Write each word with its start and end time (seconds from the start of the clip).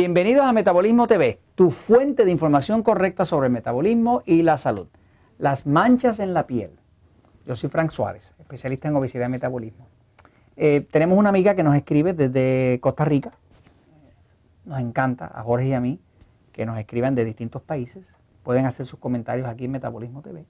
Bienvenidos 0.00 0.46
a 0.46 0.54
Metabolismo 0.54 1.06
TV, 1.06 1.40
tu 1.54 1.70
fuente 1.70 2.24
de 2.24 2.30
información 2.30 2.82
correcta 2.82 3.26
sobre 3.26 3.48
el 3.48 3.52
metabolismo 3.52 4.22
y 4.24 4.40
la 4.40 4.56
salud. 4.56 4.88
Las 5.36 5.66
manchas 5.66 6.20
en 6.20 6.32
la 6.32 6.46
piel. 6.46 6.70
Yo 7.44 7.54
soy 7.54 7.68
Frank 7.68 7.90
Suárez, 7.90 8.34
especialista 8.38 8.88
en 8.88 8.96
obesidad 8.96 9.28
y 9.28 9.32
metabolismo. 9.32 9.88
Eh, 10.56 10.88
tenemos 10.90 11.18
una 11.18 11.28
amiga 11.28 11.54
que 11.54 11.62
nos 11.62 11.76
escribe 11.76 12.14
desde 12.14 12.78
Costa 12.80 13.04
Rica. 13.04 13.32
Nos 14.64 14.80
encanta, 14.80 15.30
a 15.34 15.42
Jorge 15.42 15.68
y 15.68 15.72
a 15.74 15.80
mí, 15.80 16.00
que 16.52 16.64
nos 16.64 16.78
escriban 16.78 17.14
de 17.14 17.26
distintos 17.26 17.60
países. 17.60 18.16
Pueden 18.42 18.64
hacer 18.64 18.86
sus 18.86 18.98
comentarios 18.98 19.48
aquí 19.48 19.66
en 19.66 19.72
Metabolismo 19.72 20.22
TV. 20.22 20.46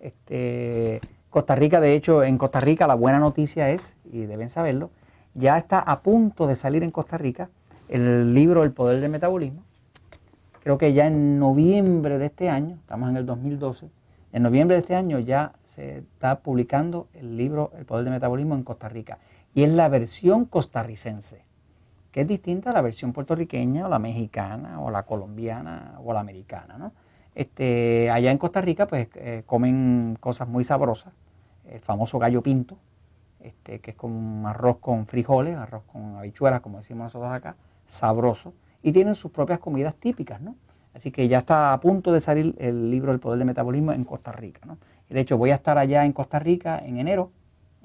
Este, 0.00 1.02
Costa 1.28 1.54
Rica, 1.54 1.82
de 1.82 1.92
hecho, 1.92 2.24
en 2.24 2.38
Costa 2.38 2.60
Rica 2.60 2.86
la 2.86 2.94
buena 2.94 3.18
noticia 3.18 3.68
es, 3.68 3.94
y 4.10 4.24
deben 4.24 4.48
saberlo, 4.48 4.90
ya 5.34 5.58
está 5.58 5.80
a 5.80 6.00
punto 6.00 6.46
de 6.46 6.56
salir 6.56 6.82
en 6.82 6.90
Costa 6.90 7.18
Rica 7.18 7.50
el 7.88 8.34
libro 8.34 8.64
El 8.64 8.72
Poder 8.72 9.00
del 9.00 9.10
Metabolismo. 9.10 9.62
Creo 10.62 10.78
que 10.78 10.92
ya 10.92 11.06
en 11.06 11.38
noviembre 11.38 12.18
de 12.18 12.26
este 12.26 12.50
año, 12.50 12.76
estamos 12.80 13.08
en 13.10 13.16
el 13.16 13.26
2012, 13.26 13.88
en 14.32 14.42
noviembre 14.42 14.76
de 14.76 14.80
este 14.80 14.96
año 14.96 15.18
ya 15.18 15.52
se 15.64 15.98
está 15.98 16.40
publicando 16.40 17.08
el 17.14 17.36
libro 17.36 17.70
El 17.78 17.84
Poder 17.84 18.04
del 18.04 18.14
Metabolismo 18.14 18.54
en 18.54 18.64
Costa 18.64 18.88
Rica. 18.88 19.18
Y 19.54 19.62
es 19.62 19.70
la 19.70 19.88
versión 19.88 20.44
costarricense, 20.44 21.42
que 22.10 22.22
es 22.22 22.26
distinta 22.26 22.70
a 22.70 22.72
la 22.72 22.80
versión 22.80 23.12
puertorriqueña 23.12 23.86
o 23.86 23.88
la 23.88 23.98
mexicana 23.98 24.80
o 24.80 24.90
la 24.90 25.04
colombiana 25.04 25.94
o 26.04 26.12
la 26.12 26.20
americana. 26.20 26.76
¿no? 26.78 26.92
Este, 27.34 28.10
allá 28.10 28.30
en 28.30 28.38
Costa 28.38 28.60
Rica 28.60 28.86
pues 28.86 29.08
eh, 29.14 29.44
comen 29.46 30.16
cosas 30.20 30.48
muy 30.48 30.64
sabrosas, 30.64 31.12
el 31.68 31.80
famoso 31.80 32.18
gallo 32.18 32.42
pinto, 32.42 32.78
este, 33.40 33.80
que 33.80 33.92
es 33.92 33.96
como 33.96 34.48
arroz 34.48 34.78
con 34.78 35.06
frijoles, 35.06 35.56
arroz 35.56 35.84
con 35.84 36.16
habichuelas, 36.16 36.60
como 36.60 36.78
decimos 36.78 37.04
nosotros 37.04 37.30
acá, 37.30 37.54
sabroso, 37.86 38.52
y 38.82 38.92
tienen 38.92 39.14
sus 39.14 39.30
propias 39.30 39.58
comidas 39.58 39.94
típicas, 39.94 40.40
¿no? 40.40 40.54
Así 40.94 41.10
que 41.10 41.28
ya 41.28 41.38
está 41.38 41.72
a 41.72 41.80
punto 41.80 42.12
de 42.12 42.20
salir 42.20 42.54
el 42.58 42.90
libro 42.90 43.12
El 43.12 43.20
Poder 43.20 43.38
del 43.38 43.46
Metabolismo 43.46 43.92
en 43.92 44.04
Costa 44.04 44.32
Rica, 44.32 44.60
¿no? 44.64 44.78
de 45.08 45.20
hecho 45.20 45.38
voy 45.38 45.50
a 45.50 45.54
estar 45.54 45.78
allá 45.78 46.04
en 46.04 46.12
Costa 46.12 46.38
Rica 46.38 46.78
en 46.84 46.98
enero, 46.98 47.30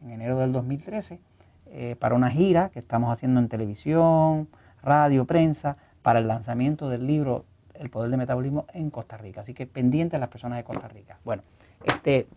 en 0.02 0.12
enero 0.12 0.40
del 0.40 0.52
2013, 0.54 1.20
eh, 1.68 1.96
para 2.00 2.16
una 2.16 2.32
gira 2.32 2.70
que 2.70 2.80
estamos 2.80 3.12
haciendo 3.12 3.40
en 3.40 3.48
televisión, 3.48 4.48
radio, 4.82 5.26
prensa, 5.26 5.78
para 6.02 6.20
el 6.20 6.28
lanzamiento 6.28 6.90
del 6.90 7.06
libro 7.06 7.46
El 7.76 7.90
Poder 7.90 8.10
del 8.10 8.18
Metabolismo 8.18 8.66
en 8.74 8.90
Costa 8.90 9.18
Rica. 9.18 9.42
Así 9.42 9.54
que 9.54 9.68
pendiente 9.68 10.16
a 10.16 10.20
las 10.20 10.30
personas 10.30 10.58
de 10.58 10.64
Costa 10.64 10.88
Rica. 10.88 11.20
Bueno, 11.24 11.44
este, 11.84 12.28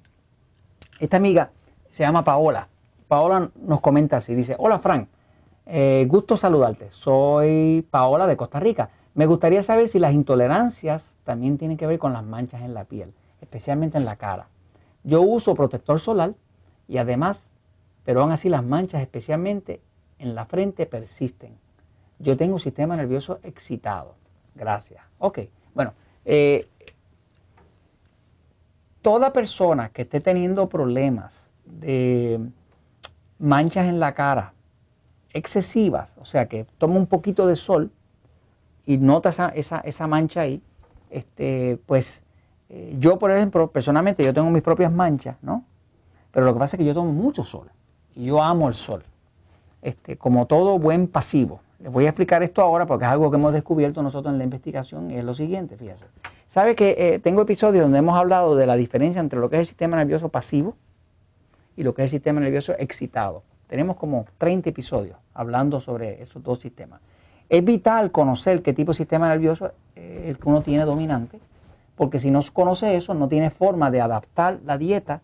esta 1.00 1.16
amiga 1.16 1.50
se 1.90 2.02
llama 2.02 2.22
Paola. 2.24 2.68
Paola 3.08 3.50
nos 3.62 3.80
comenta 3.80 4.18
así, 4.18 4.34
dice, 4.34 4.54
hola 4.58 4.78
Frank, 4.78 5.08
eh, 5.66 6.06
gusto 6.08 6.36
saludarte. 6.36 6.90
Soy 6.90 7.86
Paola 7.90 8.26
de 8.26 8.36
Costa 8.36 8.60
Rica. 8.60 8.90
Me 9.14 9.26
gustaría 9.26 9.62
saber 9.62 9.88
si 9.88 9.98
las 9.98 10.12
intolerancias 10.12 11.14
también 11.24 11.58
tienen 11.58 11.76
que 11.76 11.86
ver 11.86 11.98
con 11.98 12.12
las 12.12 12.24
manchas 12.24 12.62
en 12.62 12.74
la 12.74 12.84
piel, 12.84 13.12
especialmente 13.40 13.96
en 13.96 14.04
la 14.04 14.16
cara. 14.16 14.48
Yo 15.04 15.22
uso 15.22 15.54
protector 15.54 16.00
solar 16.00 16.34
y 16.88 16.98
además, 16.98 17.50
pero 18.04 18.22
aún 18.22 18.32
así 18.32 18.48
las 18.48 18.64
manchas, 18.64 19.00
especialmente 19.02 19.80
en 20.18 20.34
la 20.34 20.46
frente, 20.46 20.86
persisten. 20.86 21.56
Yo 22.18 22.36
tengo 22.36 22.54
un 22.54 22.60
sistema 22.60 22.96
nervioso 22.96 23.38
excitado. 23.42 24.14
Gracias. 24.54 25.02
Ok, 25.18 25.40
bueno, 25.74 25.94
eh, 26.24 26.66
toda 29.02 29.32
persona 29.32 29.90
que 29.90 30.02
esté 30.02 30.20
teniendo 30.20 30.68
problemas 30.68 31.50
de 31.66 32.40
manchas 33.38 33.86
en 33.86 34.00
la 34.00 34.14
cara, 34.14 34.54
excesivas, 35.34 36.16
o 36.18 36.24
sea 36.24 36.46
que 36.46 36.64
toma 36.78 36.94
un 36.94 37.06
poquito 37.06 37.46
de 37.46 37.56
sol 37.56 37.90
y 38.86 38.96
nota 38.98 39.30
esa, 39.30 39.80
esa, 39.80 40.06
mancha 40.06 40.42
ahí, 40.42 40.62
este, 41.10 41.78
pues 41.86 42.22
eh, 42.70 42.96
yo, 42.98 43.18
por 43.18 43.30
ejemplo, 43.30 43.70
personalmente 43.70 44.22
yo 44.22 44.32
tengo 44.32 44.48
mis 44.50 44.62
propias 44.62 44.92
manchas, 44.92 45.36
¿no? 45.42 45.64
Pero 46.30 46.46
lo 46.46 46.54
que 46.54 46.58
pasa 46.60 46.76
es 46.76 46.78
que 46.78 46.84
yo 46.84 46.94
tomo 46.94 47.12
mucho 47.12 47.44
sol 47.44 47.70
y 48.14 48.26
yo 48.26 48.42
amo 48.42 48.68
el 48.68 48.74
sol, 48.74 49.02
este, 49.82 50.16
como 50.16 50.46
todo 50.46 50.78
buen 50.78 51.08
pasivo. 51.08 51.60
Les 51.80 51.92
voy 51.92 52.06
a 52.06 52.08
explicar 52.08 52.42
esto 52.42 52.62
ahora 52.62 52.86
porque 52.86 53.04
es 53.04 53.10
algo 53.10 53.30
que 53.30 53.36
hemos 53.36 53.52
descubierto 53.52 54.02
nosotros 54.02 54.32
en 54.32 54.38
la 54.38 54.44
investigación 54.44 55.10
y 55.10 55.16
es 55.16 55.24
lo 55.24 55.34
siguiente, 55.34 55.76
fíjense. 55.76 56.06
¿Sabe 56.46 56.76
que 56.76 56.94
eh, 56.96 57.18
tengo 57.18 57.42
episodios 57.42 57.82
donde 57.82 57.98
hemos 57.98 58.16
hablado 58.16 58.54
de 58.54 58.66
la 58.66 58.76
diferencia 58.76 59.20
entre 59.20 59.40
lo 59.40 59.50
que 59.50 59.56
es 59.56 59.60
el 59.60 59.66
sistema 59.66 59.96
nervioso 59.96 60.28
pasivo 60.28 60.76
y 61.76 61.82
lo 61.82 61.94
que 61.94 62.02
es 62.02 62.06
el 62.06 62.10
sistema 62.10 62.40
nervioso 62.40 62.74
excitado? 62.78 63.42
Tenemos 63.66 63.96
como 63.96 64.26
30 64.38 64.70
episodios 64.70 65.16
hablando 65.32 65.80
sobre 65.80 66.22
esos 66.22 66.42
dos 66.42 66.60
sistemas. 66.60 67.00
Es 67.48 67.64
vital 67.64 68.10
conocer 68.10 68.62
qué 68.62 68.72
tipo 68.72 68.92
de 68.92 68.96
sistema 68.96 69.28
nervioso 69.28 69.72
es 69.94 70.28
el 70.28 70.38
que 70.38 70.48
uno 70.48 70.62
tiene 70.62 70.84
dominante, 70.84 71.38
porque 71.96 72.18
si 72.18 72.30
no 72.30 72.40
conoce 72.52 72.96
eso, 72.96 73.14
no 73.14 73.28
tiene 73.28 73.50
forma 73.50 73.90
de 73.90 74.00
adaptar 74.00 74.60
la 74.64 74.78
dieta 74.78 75.22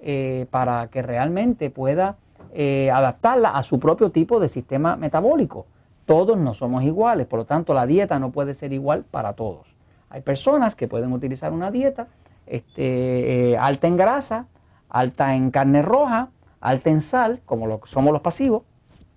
eh, 0.00 0.46
para 0.50 0.88
que 0.88 1.02
realmente 1.02 1.70
pueda 1.70 2.16
eh, 2.52 2.90
adaptarla 2.90 3.50
a 3.50 3.62
su 3.62 3.80
propio 3.80 4.10
tipo 4.10 4.38
de 4.38 4.48
sistema 4.48 4.96
metabólico. 4.96 5.66
Todos 6.06 6.36
no 6.36 6.52
somos 6.52 6.84
iguales, 6.84 7.26
por 7.26 7.40
lo 7.40 7.44
tanto 7.46 7.72
la 7.72 7.86
dieta 7.86 8.18
no 8.18 8.30
puede 8.30 8.54
ser 8.54 8.72
igual 8.72 9.04
para 9.10 9.32
todos. 9.32 9.74
Hay 10.10 10.20
personas 10.20 10.74
que 10.74 10.86
pueden 10.86 11.12
utilizar 11.12 11.52
una 11.52 11.70
dieta 11.70 12.06
este, 12.46 13.52
eh, 13.52 13.58
alta 13.58 13.88
en 13.88 13.96
grasa, 13.96 14.46
alta 14.90 15.34
en 15.34 15.50
carne 15.50 15.82
roja, 15.82 16.28
alta 16.64 16.90
en 16.90 17.02
sal, 17.02 17.40
como 17.44 17.66
lo, 17.66 17.80
somos 17.84 18.12
los 18.12 18.22
pasivos, 18.22 18.62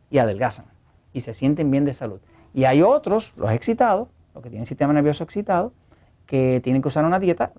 y 0.09 0.19
adelgazan 0.19 0.66
y 1.13 1.22
se 1.22 1.34
sienten 1.34 1.72
bien 1.72 1.85
de 1.85 1.94
salud. 1.94 2.19
Y 2.53 2.66
hay 2.66 2.81
otros, 2.81 3.34
los 3.35 3.52
excitados, 3.52 4.08
los 4.35 4.44
que 4.44 4.50
tienen 4.50 4.66
sistema 4.66 4.94
nervioso 4.94 5.24
excitado, 5.24 5.74
que 6.25 6.62
tienen 6.63 6.81
que 6.81 6.90
usar 6.90 7.06
una 7.06 7.19
dieta 7.19 7.53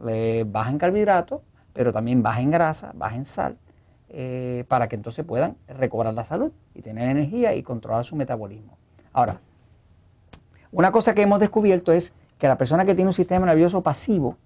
baja 0.47 0.71
en 0.71 0.79
carbohidratos, 0.79 1.41
pero 1.73 1.93
también 1.93 2.23
baja 2.23 2.41
en 2.41 2.51
grasa, 2.51 2.93
baja 2.95 3.17
en 3.17 3.25
sal, 3.25 3.57
eh, 4.11 4.65
para 4.69 4.89
que 4.89 4.97
entonces 4.97 5.25
puedan 5.25 5.57
recobrar 5.67 6.15
la 6.15 6.25
salud 6.25 6.53
y 6.75 6.83
tener 6.83 7.09
energía 7.09 7.55
y 7.55 7.63
controlar 7.63 8.05
su 8.05 8.15
metabolismo. 8.15 8.77
Ahora, 9.13 9.41
una 10.71 10.93
cosa 10.93 11.15
que 11.15 11.23
hemos 11.23 11.41
descubierto 11.41 11.93
es 11.93 12.13
que 12.39 12.47
la 12.47 12.59
persona 12.59 12.85
que 12.85 12.95
tiene 12.95 13.09
un 13.09 13.15
sistema 13.15 13.47
nervioso 13.47 13.83
pasivo 13.83 14.37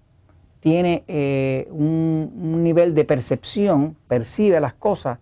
tiene 0.59 1.03
eh, 1.07 1.67
un 1.71 2.63
nivel 2.63 2.95
de 2.95 3.03
percepción, 3.03 3.97
percibe 4.07 4.59
las 4.61 4.73
cosas 4.73 5.19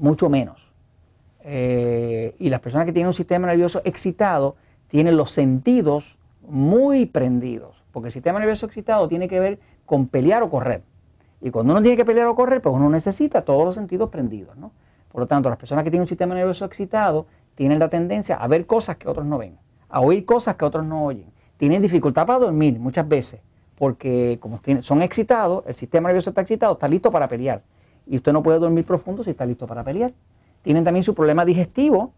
mucho 0.00 0.28
menos. 0.28 0.72
Eh, 1.42 2.34
y 2.38 2.50
las 2.50 2.60
personas 2.60 2.86
que 2.86 2.92
tienen 2.92 3.08
un 3.08 3.14
sistema 3.14 3.46
nervioso 3.46 3.80
excitado 3.84 4.56
tienen 4.88 5.16
los 5.16 5.30
sentidos 5.30 6.18
muy 6.48 7.06
prendidos, 7.06 7.82
porque 7.92 8.08
el 8.08 8.12
sistema 8.12 8.38
nervioso 8.38 8.66
excitado 8.66 9.08
tiene 9.08 9.28
que 9.28 9.38
ver 9.38 9.58
con 9.86 10.08
pelear 10.08 10.42
o 10.42 10.50
correr. 10.50 10.82
Y 11.40 11.50
cuando 11.50 11.72
uno 11.72 11.82
tiene 11.82 11.96
que 11.96 12.04
pelear 12.04 12.26
o 12.26 12.34
correr, 12.34 12.60
pues 12.60 12.74
uno 12.74 12.90
necesita 12.90 13.42
todos 13.42 13.64
los 13.64 13.74
sentidos 13.74 14.10
prendidos. 14.10 14.56
¿no? 14.56 14.72
Por 15.10 15.20
lo 15.22 15.26
tanto, 15.26 15.48
las 15.48 15.58
personas 15.58 15.84
que 15.84 15.90
tienen 15.90 16.02
un 16.02 16.08
sistema 16.08 16.34
nervioso 16.34 16.64
excitado 16.64 17.26
tienen 17.54 17.78
la 17.78 17.88
tendencia 17.88 18.36
a 18.36 18.46
ver 18.48 18.66
cosas 18.66 18.96
que 18.96 19.08
otros 19.08 19.26
no 19.26 19.38
ven, 19.38 19.56
a 19.88 20.00
oír 20.00 20.24
cosas 20.24 20.56
que 20.56 20.64
otros 20.64 20.84
no 20.84 21.04
oyen. 21.04 21.26
Tienen 21.56 21.82
dificultad 21.82 22.26
para 22.26 22.38
dormir 22.38 22.78
muchas 22.78 23.06
veces, 23.06 23.40
porque 23.76 24.38
como 24.40 24.60
son 24.80 25.02
excitados, 25.02 25.64
el 25.66 25.74
sistema 25.74 26.08
nervioso 26.08 26.30
está 26.30 26.40
excitado, 26.42 26.74
está 26.74 26.88
listo 26.88 27.10
para 27.10 27.28
pelear 27.28 27.62
y 28.10 28.16
usted 28.16 28.32
no 28.32 28.42
puede 28.42 28.58
dormir 28.58 28.84
profundo 28.84 29.22
si 29.22 29.30
está 29.30 29.46
listo 29.46 29.68
para 29.68 29.84
pelear. 29.84 30.12
Tienen 30.62 30.84
también 30.84 31.04
su 31.04 31.14
problema 31.14 31.44
digestivo 31.44 32.12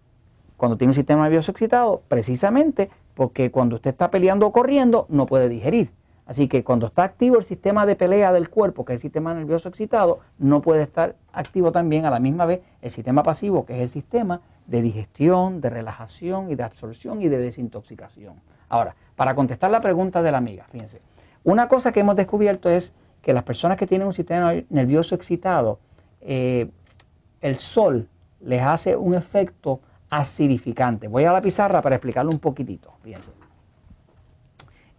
cuando 0.57 0.79
tiene 0.79 0.91
un 0.91 0.95
sistema 0.95 1.23
nervioso 1.25 1.53
excitado, 1.53 2.03
precisamente 2.09 2.91
porque 3.15 3.51
cuando 3.51 3.77
usted 3.77 3.91
está 3.91 4.11
peleando 4.11 4.47
o 4.47 4.53
corriendo 4.53 5.07
no 5.11 5.27
puede 5.27 5.49
digerir. 5.51 5.91
Así 6.25 6.49
que 6.49 6.65
cuando 6.65 6.87
está 6.87 7.03
activo 7.03 7.37
el 7.37 7.45
sistema 7.45 7.85
de 7.85 7.95
pelea 7.95 8.33
del 8.33 8.49
cuerpo, 8.49 8.85
que 8.85 8.95
es 8.95 8.99
el 8.99 9.03
sistema 9.03 9.35
nervioso 9.35 9.69
excitado, 9.69 10.21
no 10.39 10.63
puede 10.63 10.83
estar 10.83 11.17
activo 11.33 11.73
también 11.73 12.07
a 12.07 12.11
la 12.11 12.21
misma 12.21 12.47
vez 12.47 12.61
el 12.81 12.91
sistema 12.91 13.23
pasivo, 13.23 13.67
que 13.67 13.75
es 13.75 13.83
el 13.83 13.89
sistema 13.91 14.41
de 14.67 14.81
digestión, 14.81 15.61
de 15.61 15.69
relajación 15.69 16.51
y 16.51 16.55
de 16.55 16.63
absorción 16.63 17.21
y 17.21 17.29
de 17.29 17.37
desintoxicación. 17.37 18.37
Ahora, 18.71 18.95
para 19.15 19.35
contestar 19.35 19.71
la 19.71 19.83
pregunta 19.83 20.23
de 20.23 20.33
la 20.33 20.39
amiga, 20.39 20.65
fíjense, 20.71 21.03
una 21.45 21.69
cosa 21.69 21.93
que 21.93 22.01
hemos 22.01 22.17
descubierto 22.17 22.71
es 22.71 22.95
que 23.23 23.33
las 23.33 23.45
personas 23.45 23.79
que 23.79 23.87
tienen 23.87 24.07
un 24.07 24.13
sistema 24.13 24.53
nervioso 24.69 25.15
excitado, 25.15 25.79
eh, 26.23 26.71
el 27.41 27.59
sol 27.59 28.09
les 28.41 28.63
hace 28.63 28.97
un 28.97 29.15
efecto 29.15 29.81
acidificante. 30.11 31.09
Voy 31.09 31.25
a 31.25 31.33
la 31.33 31.41
pizarra 31.41 31.81
para 31.81 31.97
explicarlo 31.97 32.31
un 32.31 32.39
poquitito. 32.39 32.93
Fíjense. 33.03 33.33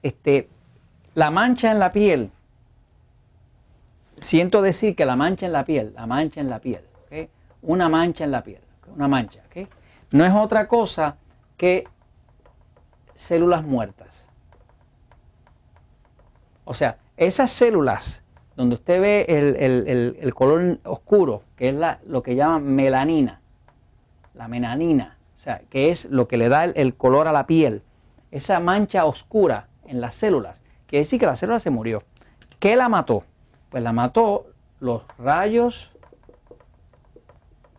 Este, 0.02 0.50
la 1.14 1.32
mancha 1.32 1.72
en 1.72 1.80
la 1.80 1.92
piel, 1.92 2.32
siento 4.20 4.62
decir 4.62 4.96
que 4.96 5.06
la 5.06 5.16
mancha 5.16 5.46
en 5.46 5.54
la 5.54 5.66
piel, 5.66 5.94
la 5.96 6.08
mancha 6.08 6.42
en 6.42 6.50
la 6.50 6.60
piel, 6.60 6.84
una 7.62 7.88
mancha 7.88 8.24
en 8.24 8.32
la 8.32 8.44
piel, 8.44 8.62
una 8.96 9.08
mancha, 9.08 9.42
no 10.12 10.26
es 10.26 10.34
otra 10.34 10.68
cosa 10.68 11.18
que 11.58 11.86
células 13.16 13.64
muertas. 13.64 14.26
O 16.66 16.74
sea, 16.74 16.98
esas 17.18 17.52
células 17.52 18.23
donde 18.56 18.76
usted 18.76 19.02
ve 19.02 19.26
el, 19.28 20.34
color 20.34 20.80
oscuro, 20.86 21.44
que 21.56 21.70
es 21.70 21.76
lo 22.06 22.24
que 22.24 22.36
llaman 22.36 22.64
melanina, 22.64 23.42
la 24.34 24.48
melanina, 24.48 25.18
o 25.34 25.38
sea, 25.38 25.62
que 25.70 25.90
es 25.90 26.06
lo 26.06 26.28
que 26.28 26.38
le 26.38 26.50
da 26.50 26.66
el, 26.66 26.96
color 26.96 27.28
a 27.28 27.32
la 27.32 27.48
piel, 27.48 27.82
esa 28.32 28.60
mancha 28.60 29.06
oscura 29.06 29.68
en 29.86 30.02
las 30.02 30.16
células, 30.16 30.62
quiere 30.88 31.04
decir 31.04 31.20
que 31.20 31.26
la 31.26 31.36
célula 31.36 31.60
se 31.60 31.70
murió. 31.70 32.04
¿Qué 32.60 32.76
la 32.76 32.90
mató? 32.90 33.24
Pues 33.70 33.84
la 33.84 33.92
mató 33.92 34.48
los 34.80 35.04
rayos 35.18 35.92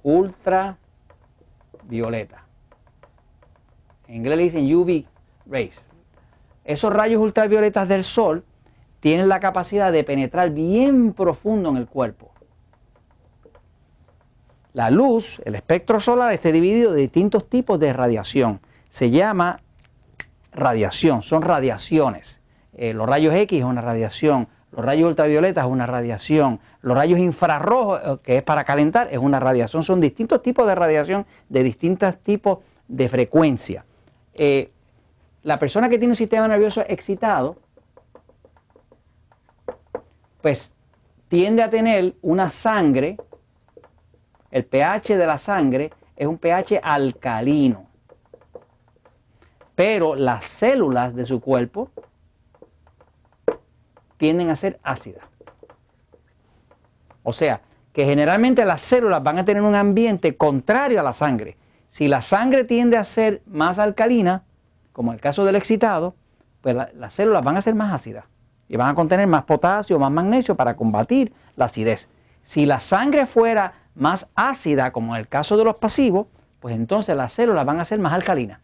ultravioleta. 0.03 2.45
En 4.09 4.17
inglés 4.17 4.37
le 4.37 4.45
dicen 4.45 4.75
UV 4.75 5.05
rays. 5.47 5.81
Esos 6.65 6.93
rayos 6.93 7.21
ultravioletas 7.21 7.89
del 7.89 8.05
sol 8.05 8.45
tienen 9.05 9.29
la 9.29 9.39
capacidad 9.39 9.93
de 9.93 10.03
penetrar 10.03 10.49
bien 10.49 11.13
profundo 11.13 11.69
en 11.69 11.77
el 11.77 11.87
cuerpo. 11.87 12.33
La 14.73 14.89
luz, 14.89 15.43
el 15.45 15.57
espectro 15.57 16.01
solar, 16.01 16.33
está 16.33 16.51
dividido 16.51 16.91
de 16.91 17.03
distintos 17.03 17.51
tipos 17.51 17.79
de 17.79 17.93
radiación. 17.93 18.61
Se 18.89 19.11
llama 19.11 19.61
radiación, 20.53 21.21
son 21.21 21.43
radiaciones. 21.43 22.41
Eh, 22.73 22.95
los 22.95 23.07
rayos 23.07 23.35
X 23.35 23.59
es 23.59 23.67
una 23.67 23.83
radiación, 23.83 24.49
los 24.73 24.83
rayos 24.83 25.11
ultravioletas 25.11 25.67
es 25.67 25.71
una 25.71 25.85
radiación, 25.85 26.61
los 26.81 26.97
rayos 26.97 27.19
infrarrojos, 27.19 28.01
eh, 28.03 28.17
que 28.23 28.37
es 28.39 28.43
para 28.43 28.65
calentar, 28.65 29.09
es 29.11 29.19
una 29.19 29.39
radiación. 29.39 29.83
Son 29.83 30.01
distintos 30.01 30.41
tipos 30.41 30.67
de 30.67 30.75
radiación 30.75 31.27
de 31.51 31.63
distintos 31.63 32.17
tipos 32.23 32.61
de 32.89 33.07
frecuencia. 33.11 33.85
Eh, 34.33 34.71
la 35.43 35.59
persona 35.59 35.91
que 35.91 35.99
tiene 35.99 36.13
un 36.13 36.17
sistema 36.17 36.49
nervioso 36.49 36.83
excitado, 36.89 37.59
pues 40.45 40.75
tiende 41.29 41.63
a 41.63 41.71
tener 41.71 42.17
una 42.21 42.51
sangre, 42.51 43.17
el 44.51 44.67
pH 44.67 45.17
de 45.17 45.27
la 45.27 45.39
sangre 45.39 45.91
es 46.15 46.27
un 46.27 46.37
pH 46.37 46.83
alcalino, 46.83 47.87
pero 49.75 50.15
las 50.15 50.45
células 50.45 51.15
de 51.15 51.25
su 51.25 51.41
cuerpo 51.41 51.91
tienden 54.19 54.51
a 54.51 54.57
ser 54.57 54.79
ácidas. 54.83 55.25
O 57.23 57.33
sea, 57.33 57.63
que 57.95 58.05
generalmente 58.05 58.67
las 58.67 58.83
células 58.83 59.23
van 59.23 59.39
a 59.39 59.47
tener 59.47 59.63
un 59.63 59.75
ambiente 59.75 60.37
contrario 60.37 61.01
a 61.01 61.03
la 61.03 61.15
sangre. 61.15 61.57
Si 61.89 62.07
la 62.07 62.21
sangre 62.21 62.65
tiende 62.65 62.99
a 62.99 63.05
ser 63.05 63.41
más 63.47 63.79
alcalina, 63.79 64.43
como 64.93 65.15
el 65.15 65.23
caso 65.23 65.47
del 65.47 65.57
excitado, 65.57 66.17
pues 66.61 66.77
las 66.77 67.15
células 67.15 67.43
van 67.43 67.57
a 67.57 67.63
ser 67.63 67.75
más 67.75 67.95
ácidas 67.95 68.27
y 68.75 68.77
van 68.77 68.89
a 68.89 68.95
contener 68.97 69.29
más 69.29 69.45
potasio, 69.45 70.01
más 70.01 70.11
magnesio 70.11 70.57
para 70.57 70.75
combatir 70.75 71.33
la 71.55 71.67
acidez. 71.67 72.09
Si 72.43 72.67
la 72.67 72.81
sangre 72.81 73.25
fuera 73.25 73.75
más 73.95 74.29
ácida, 74.35 74.91
como 74.91 75.15
en 75.15 75.21
el 75.21 75.29
caso 75.29 75.57
de 75.57 75.63
los 75.63 75.77
pasivos, 75.77 76.27
pues 76.59 76.75
entonces 76.75 77.17
las 77.17 77.33
células 77.33 77.65
van 77.65 77.79
a 77.79 77.85
ser 77.85 78.01
más 78.01 78.13
alcalinas. 78.13 78.59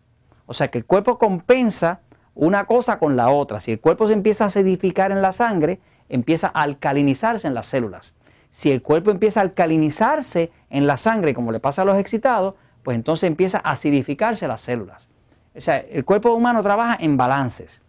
O 0.47 0.53
sea 0.53 0.67
que 0.67 0.79
el 0.79 0.85
cuerpo 0.85 1.17
compensa 1.17 2.01
una 2.35 2.65
cosa 2.65 2.99
con 2.99 3.15
la 3.15 3.31
otra. 3.31 3.61
Si 3.61 3.71
el 3.71 3.79
cuerpo 3.79 4.09
se 4.09 4.15
empieza 4.15 4.43
a 4.43 4.47
acidificar 4.49 5.12
en 5.12 5.23
la 5.23 5.31
sangre, 5.31 5.79
empieza 6.09 6.49
a 6.49 6.62
alcalinizarse 6.62 7.47
en 7.47 7.55
las 7.55 7.67
células. 7.67 8.17
Si 8.51 8.73
el 8.73 8.83
cuerpo 8.83 9.12
empieza 9.12 9.39
a 9.39 9.45
alcalinizarse 9.45 10.51
en 10.71 10.89
la 10.89 10.97
sangre, 10.97 11.35
como 11.35 11.53
le 11.53 11.61
pasa 11.61 11.83
a 11.83 11.85
los 11.85 11.97
excitados, 11.99 12.55
pues 12.83 12.97
entonces 12.97 13.29
empieza 13.29 13.59
a 13.62 13.71
acidificarse 13.71 14.49
las 14.49 14.61
células. 14.61 15.09
O 15.55 15.61
sea, 15.61 15.79
el 15.79 16.05
cuerpo 16.05 16.35
humano 16.35 16.65
trabaja 16.65 16.97
en 16.99 17.17
balances. 17.17 17.81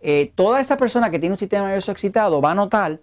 Eh, 0.00 0.32
toda 0.34 0.60
esta 0.60 0.76
persona 0.76 1.10
que 1.10 1.18
tiene 1.18 1.34
un 1.34 1.38
sistema 1.38 1.66
nervioso 1.66 1.92
excitado 1.92 2.40
va 2.40 2.52
a 2.52 2.54
notar 2.54 3.00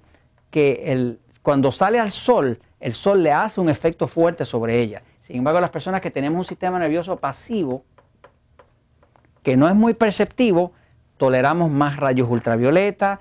que 0.49 1.17
cuando 1.41 1.71
sale 1.71 1.99
al 1.99 2.11
sol, 2.11 2.59
el 2.79 2.93
sol 2.93 3.21
le 3.21 3.31
hace 3.31 3.59
un 3.59 3.69
efecto 3.69 4.07
fuerte 4.07 4.45
sobre 4.45 4.79
ella. 4.79 5.01
Sin 5.19 5.37
embargo, 5.37 5.59
las 5.59 5.71
personas 5.71 6.01
que 6.01 6.11
tenemos 6.11 6.37
un 6.37 6.45
sistema 6.45 6.79
nervioso 6.79 7.17
pasivo, 7.17 7.83
que 9.43 9.57
no 9.57 9.67
es 9.67 9.75
muy 9.75 9.93
perceptivo, 9.93 10.71
toleramos 11.17 11.71
más 11.71 11.97
rayos 11.97 12.29
ultravioleta, 12.29 13.19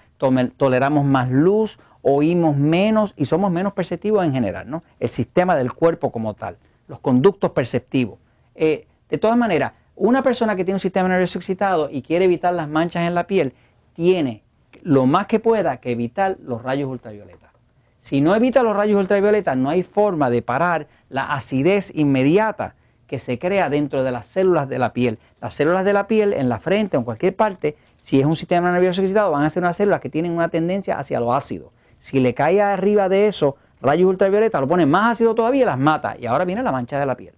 toleramos 0.57 1.05
más 1.05 1.31
luz, 1.31 1.79
oímos 2.03 2.57
menos 2.57 3.15
y 3.17 3.25
somos 3.25 3.51
menos 3.51 3.73
perceptivos 3.73 4.25
en 4.25 4.33
general, 4.33 4.71
¿no? 4.71 4.85
El 5.01 5.09
sistema 5.09 5.57
del 5.57 5.73
cuerpo 5.73 6.13
como 6.13 6.35
tal, 6.35 6.59
los 6.87 7.01
conductos 7.01 7.51
perceptivos. 7.53 8.19
Eh, 8.55 8.87
de 9.09 9.19
todas 9.19 9.37
maneras, 9.37 9.73
una 9.97 10.23
persona 10.23 10.57
que 10.57 10.65
tiene 10.65 10.77
un 10.77 10.81
sistema 10.81 11.09
nervioso 11.09 11.39
excitado 11.39 11.89
y 11.91 12.03
quiere 12.03 12.27
evitar 12.27 12.53
las 12.53 12.69
manchas 12.69 13.07
en 13.07 13.15
la 13.15 13.27
piel, 13.27 13.55
tiene 13.95 14.43
lo 14.83 15.07
más 15.07 15.27
que 15.27 15.41
pueda 15.41 15.79
que 15.79 15.93
evitar 15.93 16.37
los 16.41 16.63
rayos 16.63 16.91
ultravioleta. 16.91 17.53
Si 17.99 18.21
no 18.21 18.35
evita 18.35 18.63
los 18.63 18.77
rayos 18.77 19.01
ultravioleta, 19.01 19.55
no 19.55 19.71
hay 19.71 19.83
forma 19.83 20.29
de 20.29 20.43
parar 20.43 20.89
la 21.09 21.33
acidez 21.33 21.91
inmediata 21.95 22.75
que 23.07 23.19
se 23.19 23.39
crea 23.39 23.71
dentro 23.71 24.03
de 24.05 24.11
las 24.11 24.27
células 24.27 24.69
de 24.69 24.79
la 24.79 24.93
piel. 24.93 25.19
Las 25.41 25.55
células 25.55 25.87
de 25.87 25.95
la 25.95 26.07
piel 26.07 26.35
en 26.35 26.51
la 26.51 26.59
frente 26.59 26.97
o 26.97 27.01
en 27.01 27.05
cualquier 27.05 27.35
parte, 27.35 27.77
si 27.97 28.21
es 28.21 28.27
un 28.27 28.37
sistema 28.37 28.71
nervioso 28.73 29.01
excitado, 29.01 29.31
van 29.31 29.45
a 29.45 29.51
ser 29.51 29.63
unas 29.63 29.77
células 29.77 30.01
que 30.01 30.11
tienen 30.11 30.33
una 30.33 30.49
tendencia 30.49 30.99
hacia 30.99 31.19
lo 31.19 31.33
ácido. 31.33 31.73
Si 31.99 32.21
le 32.21 32.35
cae 32.35 32.61
arriba 32.61 33.09
de 33.09 33.27
eso 33.27 33.57
rayos 33.81 34.09
ultravioleta, 34.09 34.61
lo 34.61 34.69
pone 34.69 34.85
más 34.85 35.13
ácido 35.13 35.35
todavía 35.35 35.63
y 35.63 35.67
las 35.67 35.79
mata. 35.79 36.17
Y 36.19 36.27
ahora 36.27 36.45
viene 36.45 36.63
la 36.63 36.73
mancha 36.73 36.99
de 36.99 37.07
la 37.07 37.17
piel. 37.17 37.35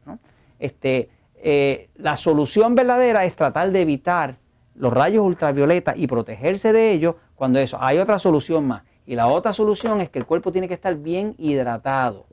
Este, 0.58 1.10
eh, 1.36 1.90
la 1.96 2.16
solución 2.16 2.74
verdadera 2.74 3.24
es 3.24 3.36
tratar 3.36 3.70
de 3.70 3.82
evitar 3.82 4.36
los 4.78 4.92
rayos 4.92 5.24
ultravioleta 5.24 5.94
y 5.96 6.06
protegerse 6.06 6.72
de 6.72 6.92
ellos 6.92 7.14
cuando 7.34 7.58
eso. 7.58 7.78
Hay 7.80 7.98
otra 7.98 8.18
solución 8.18 8.66
más. 8.66 8.82
Y 9.06 9.14
la 9.14 9.28
otra 9.28 9.52
solución 9.52 10.00
es 10.00 10.10
que 10.10 10.18
el 10.18 10.26
cuerpo 10.26 10.52
tiene 10.52 10.68
que 10.68 10.74
estar 10.74 10.94
bien 10.96 11.34
hidratado. 11.38 12.26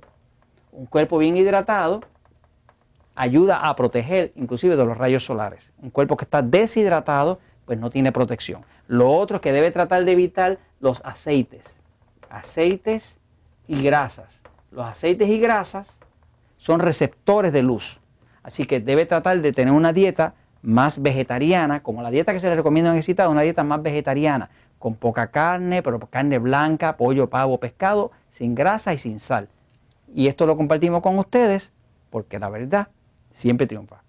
Un 0.71 0.87
cuerpo 0.87 1.17
bien 1.19 1.37
hidratado 1.37 2.01
ayuda 3.15 3.57
a 3.57 3.75
proteger 3.75 4.31
inclusive 4.35 4.75
de 4.75 4.85
los 4.85 4.97
rayos 4.97 5.23
solares. 5.23 5.71
Un 5.81 5.91
cuerpo 5.91 6.17
que 6.17 6.25
está 6.25 6.41
deshidratado 6.41 7.39
pues 7.65 7.79
no 7.79 7.89
tiene 7.89 8.11
protección. 8.11 8.65
Lo 8.87 9.11
otro 9.11 9.37
es 9.37 9.41
que 9.41 9.51
debe 9.51 9.71
tratar 9.71 10.03
de 10.03 10.11
evitar 10.11 10.57
los 10.79 11.01
aceites. 11.05 11.75
Aceites 12.29 13.17
y 13.67 13.81
grasas. 13.83 14.41
Los 14.71 14.85
aceites 14.85 15.29
y 15.29 15.39
grasas 15.39 15.97
son 16.57 16.79
receptores 16.79 17.53
de 17.53 17.61
luz. 17.61 17.99
Así 18.41 18.65
que 18.65 18.79
debe 18.79 19.05
tratar 19.05 19.41
de 19.41 19.53
tener 19.53 19.73
una 19.73 19.93
dieta 19.93 20.33
más 20.63 21.01
vegetariana, 21.01 21.83
como 21.83 22.01
la 22.01 22.09
dieta 22.09 22.33
que 22.33 22.39
se 22.39 22.49
le 22.49 22.55
recomienda 22.55 22.91
en 22.91 22.97
excitado, 22.97 23.29
una 23.29 23.41
dieta 23.41 23.63
más 23.63 23.83
vegetariana, 23.83 24.49
con 24.79 24.95
poca 24.95 25.27
carne, 25.27 25.83
pero 25.83 25.99
carne 25.99 26.39
blanca, 26.39 26.97
pollo, 26.97 27.29
pavo, 27.29 27.59
pescado, 27.59 28.11
sin 28.29 28.55
grasa 28.55 28.93
y 28.93 28.97
sin 28.97 29.19
sal. 29.19 29.49
Y 30.13 30.27
esto 30.27 30.45
lo 30.45 30.57
compartimos 30.57 31.01
con 31.01 31.19
ustedes 31.19 31.71
porque 32.09 32.39
la 32.39 32.49
verdad 32.49 32.87
siempre 33.31 33.67
triunfa. 33.67 34.02